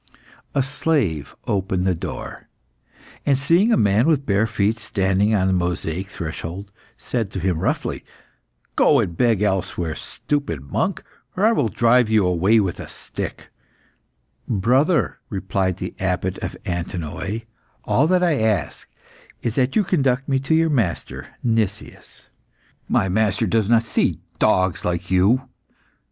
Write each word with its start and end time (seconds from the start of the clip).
A 0.55 0.63
slave 0.63 1.35
opened 1.45 1.85
the 1.85 1.93
door, 1.93 2.47
and 3.23 3.37
seeing 3.37 3.71
a 3.71 3.77
man 3.77 4.07
with 4.07 4.25
bare 4.25 4.47
feet 4.47 4.79
standing 4.79 5.35
on 5.35 5.45
the 5.45 5.53
mosaic 5.53 6.07
threshold, 6.07 6.71
said 6.97 7.29
to 7.29 7.39
him 7.39 7.59
roughly 7.59 8.03
"Go 8.75 8.99
and 8.99 9.15
beg 9.15 9.43
elsewhere, 9.43 9.93
stupid 9.93 10.71
monk, 10.71 11.03
or 11.37 11.45
I 11.45 11.51
will 11.51 11.69
drive 11.69 12.09
you 12.09 12.25
away 12.25 12.59
with 12.59 12.79
a 12.79 12.87
stick." 12.87 13.49
"Brother," 14.47 15.19
replied 15.29 15.77
the 15.77 15.93
Abbott 15.99 16.39
of 16.39 16.57
Antinoe, 16.65 17.41
"all 17.85 18.07
that 18.07 18.23
I 18.23 18.41
ask 18.41 18.89
is 19.43 19.53
that 19.53 19.75
you 19.75 19.83
conduct 19.83 20.27
me 20.27 20.39
to 20.39 20.55
your 20.55 20.71
master, 20.71 21.27
Nicias." 21.43 21.75
The 21.77 21.93
slave 21.93 21.93
replied, 21.93 22.01
more 22.09 22.37
angrily 22.41 22.51
than 22.57 22.79
before 22.87 22.99
"My 22.99 23.09
master 23.37 23.45
does 23.45 23.69
not 23.69 23.85
see 23.85 24.19
dogs 24.39 24.83
like 24.83 25.11
you." 25.11 25.47